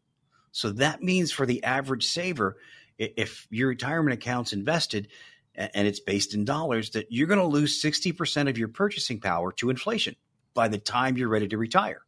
[0.51, 2.57] So that means for the average saver,
[2.97, 5.07] if your retirement account's invested,
[5.55, 9.51] and it's based in dollars, that you're going to lose 60% of your purchasing power
[9.53, 10.15] to inflation
[10.53, 12.01] by the time you're ready to retire.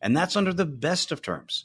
[0.00, 1.64] And that's under the best of terms.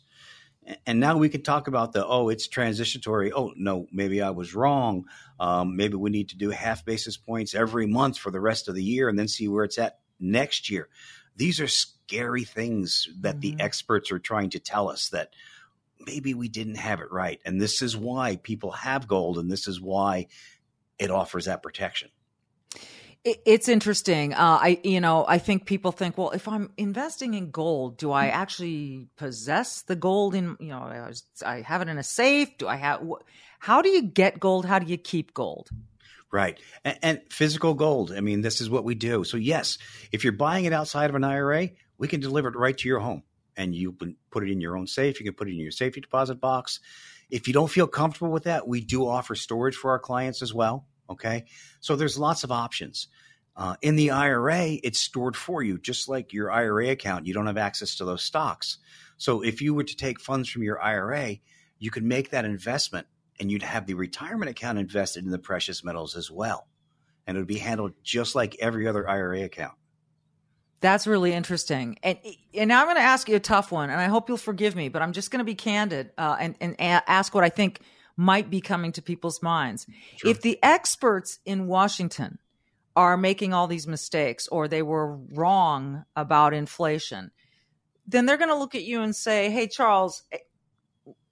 [0.85, 3.31] And now we can talk about the, oh, it's transitory.
[3.33, 5.05] Oh, no, maybe I was wrong.
[5.39, 8.75] Um, maybe we need to do half basis points every month for the rest of
[8.75, 10.87] the year and then see where it's at next year.
[11.35, 13.57] These are scary things that mm-hmm.
[13.57, 15.33] the experts are trying to tell us that
[15.99, 17.39] maybe we didn't have it right.
[17.45, 20.27] And this is why people have gold, and this is why
[20.99, 22.09] it offers that protection.
[23.25, 24.33] It's interesting.
[24.33, 28.11] Uh, I, you know, I think people think, well, if I'm investing in gold, do
[28.11, 31.11] I actually possess the gold in, you know,
[31.45, 32.57] I have it in a safe?
[32.57, 33.05] Do I have,
[33.59, 34.65] how do you get gold?
[34.65, 35.69] How do you keep gold?
[36.31, 36.59] Right.
[36.85, 38.13] And, and, physical gold.
[38.13, 39.23] I mean, this is what we do.
[39.25, 39.79] So, yes,
[40.11, 42.99] if you're buying it outside of an IRA, we can deliver it right to your
[42.99, 43.23] home
[43.57, 45.19] and you can put it in your own safe.
[45.19, 46.79] You can put it in your safety deposit box.
[47.29, 50.53] If you don't feel comfortable with that, we do offer storage for our clients as
[50.53, 50.87] well.
[51.09, 51.45] Okay.
[51.79, 53.07] So there's lots of options.
[53.55, 57.27] Uh, in the IRA, it's stored for you, just like your IRA account.
[57.27, 58.77] You don't have access to those stocks.
[59.17, 61.37] So if you were to take funds from your IRA,
[61.77, 63.07] you could make that investment
[63.39, 66.67] and you'd have the retirement account invested in the precious metals as well.
[67.27, 69.73] And it would be handled just like every other IRA account.
[70.81, 71.97] That's really interesting.
[72.03, 72.17] And
[72.53, 74.75] and now I'm going to ask you a tough one, and I hope you'll forgive
[74.75, 77.49] me, but I'm just going to be candid uh, and and a- ask what I
[77.49, 77.81] think
[78.19, 79.87] might be coming to people's minds.
[80.17, 80.29] Sure.
[80.29, 82.37] If the experts in Washington
[82.93, 87.31] are making all these mistakes or they were wrong about inflation,
[88.05, 90.37] then they're going to look at you and say, "Hey, Charles." Eh,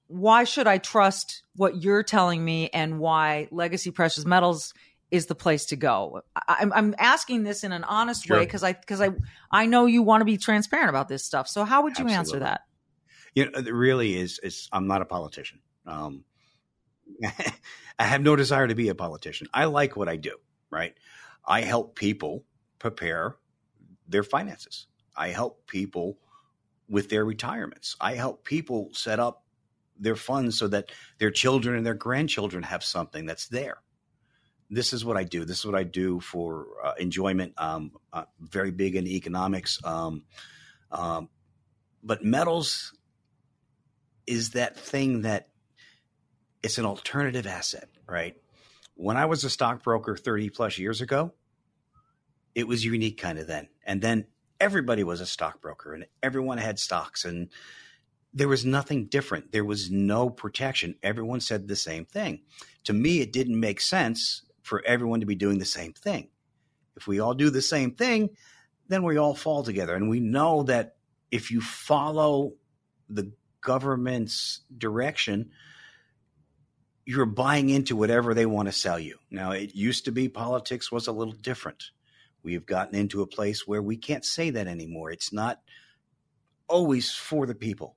[0.10, 4.74] why should I trust what you're telling me and why legacy precious metals
[5.12, 6.22] is the place to go.
[6.48, 8.38] I'm, I'm asking this in an honest sure.
[8.38, 9.10] way because I because I
[9.52, 11.50] I know you want to be transparent about this stuff.
[11.50, 12.18] So how would you Absolutely.
[12.18, 12.62] answer that?
[13.36, 14.40] You know, it really is.
[14.42, 15.60] Is I'm not a politician.
[15.86, 16.24] Um,
[18.00, 19.48] I have no desire to be a politician.
[19.54, 20.38] I like what I do.
[20.70, 20.94] Right.
[21.46, 22.44] I help people
[22.80, 23.36] prepare
[24.08, 24.88] their finances.
[25.16, 26.18] I help people
[26.90, 27.96] with their retirements.
[28.00, 29.44] I help people set up
[30.00, 33.82] their funds so that their children and their grandchildren have something that's there
[34.70, 35.46] this is what I do.
[35.46, 37.54] This is what I do for uh, enjoyment.
[37.58, 39.80] Um, uh, very big in economics.
[39.84, 40.24] Um,
[40.92, 41.30] um,
[42.04, 42.94] but metals
[44.26, 45.50] is that thing that
[46.68, 48.36] it's an alternative asset, right?
[48.96, 51.32] When I was a stockbroker 30 plus years ago,
[52.56, 53.70] it was unique kind of then.
[53.86, 54.26] And then
[54.60, 57.48] everybody was a stockbroker and everyone had stocks and
[58.34, 59.54] there was nothing different.
[59.54, 60.96] There was no protection.
[61.02, 62.42] Everyone said the same thing.
[62.84, 66.28] To me, it didn't make sense for everyone to be doing the same thing.
[66.98, 68.32] If we all do the same thing,
[68.90, 69.96] then we all fall together.
[69.96, 70.98] And we know that
[71.32, 72.56] if you follow
[73.08, 75.52] the government's direction,
[77.08, 79.18] you're buying into whatever they want to sell you.
[79.32, 81.92] Now, it used to be politics was a little different.
[82.44, 85.10] We've gotten into a place where we can't say that anymore.
[85.10, 85.62] It's not
[86.68, 87.96] always for the people.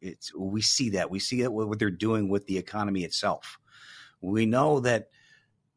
[0.00, 3.58] It's we see that we see that what they're doing with the economy itself.
[4.20, 5.08] We know that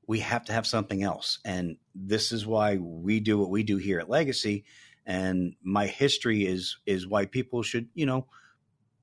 [0.05, 1.39] we have to have something else.
[1.43, 4.65] And this is why we do what we do here at Legacy.
[5.07, 8.27] And my history is is why people should, you know,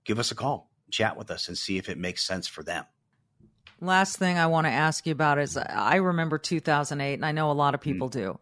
[0.05, 2.85] give us a call, chat with us, and see if it makes sense for them.
[3.81, 7.51] Last thing I want to ask you about is I remember 2008, and I know
[7.51, 8.13] a lot of people mm.
[8.13, 8.41] do.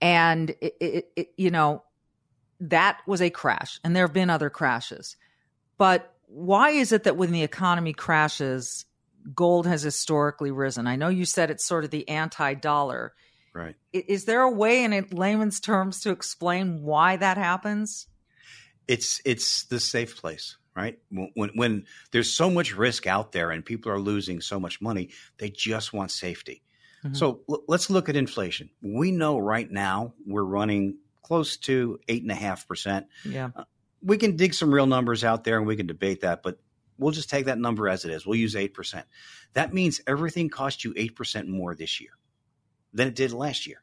[0.00, 1.82] And it, it, it, you know,
[2.60, 5.16] that was a crash, and there have been other crashes.
[5.78, 8.84] But why is it that when the economy crashes,
[9.32, 10.86] gold has historically risen.
[10.86, 13.14] I know you said it's sort of the anti dollar.
[13.54, 13.76] Right.
[13.92, 18.08] Is there a way in layman's terms to explain why that happens?
[18.88, 20.98] It's it's the safe place, right?
[21.10, 25.10] When when there's so much risk out there and people are losing so much money,
[25.38, 26.62] they just want safety.
[27.04, 27.14] Mm-hmm.
[27.14, 28.70] So l- let's look at inflation.
[28.82, 33.06] We know right now we're running close to eight and a half percent.
[33.24, 33.50] Yeah.
[33.54, 33.64] Uh,
[34.02, 36.58] we can dig some real numbers out there and we can debate that, but
[36.98, 38.26] we'll just take that number as it is.
[38.26, 39.02] We'll use 8%.
[39.54, 42.10] That means everything cost you 8% more this year
[42.92, 43.82] than it did last year.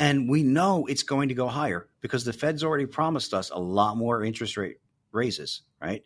[0.00, 3.58] And we know it's going to go higher because the Fed's already promised us a
[3.58, 4.78] lot more interest rate
[5.12, 6.02] raises, right?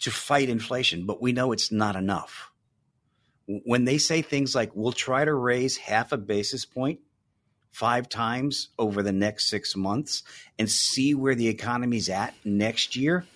[0.00, 2.50] To fight inflation, but we know it's not enough.
[3.46, 7.00] When they say things like, we'll try to raise half a basis point
[7.76, 10.22] five times over the next six months
[10.58, 13.26] and see where the economy's at next year,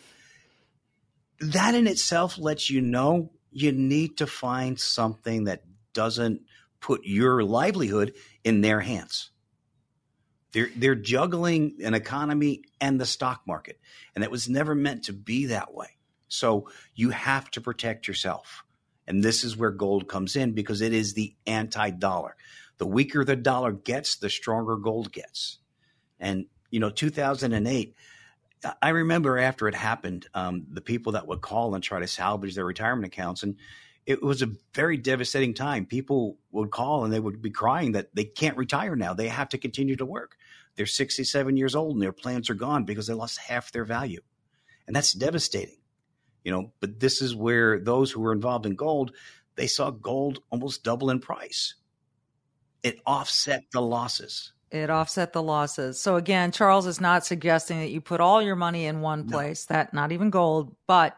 [1.41, 5.63] that in itself lets you know you need to find something that
[5.93, 6.41] doesn't
[6.81, 9.30] put your livelihood in their hands.
[10.53, 13.79] They're they're juggling an economy and the stock market,
[14.15, 15.97] and it was never meant to be that way.
[16.29, 18.65] So you have to protect yourself.
[19.07, 22.37] And this is where gold comes in because it is the anti-dollar.
[22.79, 25.59] The weaker the dollar gets, the stronger gold gets.
[26.21, 27.95] And you know, 2008
[28.83, 32.55] I remember after it happened, um, the people that would call and try to salvage
[32.55, 33.57] their retirement accounts, and
[34.11, 35.87] it was a very devastating time.
[35.87, 39.15] People would call and they would be crying that they can't retire now.
[39.15, 40.37] They have to continue to work.
[40.75, 44.21] They're 67 years old and their plans are gone because they lost half their value.
[44.89, 45.77] And that's devastating.
[46.43, 49.13] You know, but this is where those who were involved in gold,
[49.55, 51.75] they saw gold almost double in price.
[52.83, 54.53] It offset the losses.
[54.73, 56.01] It offset the losses.
[56.03, 59.69] So again, Charles is not suggesting that you put all your money in one place,
[59.69, 59.77] no.
[59.77, 61.17] that not even gold, but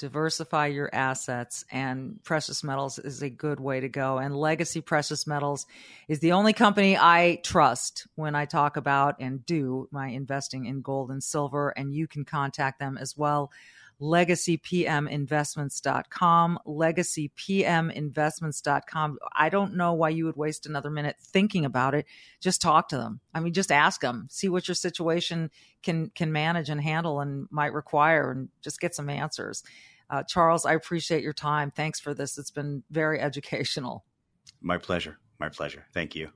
[0.00, 4.16] diversify your assets and precious metals is a good way to go.
[4.16, 5.66] And legacy precious metals
[6.08, 10.80] is the only company i trust when i talk about and do my investing in
[10.80, 13.50] gold and silver and you can contact them as well
[14.00, 22.06] legacypminvestments.com legacypminvestments.com i don't know why you would waste another minute thinking about it
[22.40, 25.50] just talk to them i mean just ask them see what your situation
[25.82, 29.62] can can manage and handle and might require and just get some answers
[30.10, 31.70] uh, Charles, I appreciate your time.
[31.70, 32.36] Thanks for this.
[32.36, 34.04] It's been very educational.
[34.60, 35.18] My pleasure.
[35.38, 35.86] My pleasure.
[35.94, 36.30] Thank you.